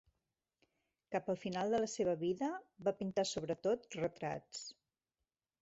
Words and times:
Cap 1.15 1.29
al 1.33 1.37
final 1.41 1.75
de 1.75 1.81
la 1.83 1.91
seva 1.97 2.17
vida, 2.23 2.49
va 2.89 2.95
pintar 3.03 3.29
sobretot 3.35 3.87
retrats. 4.03 4.65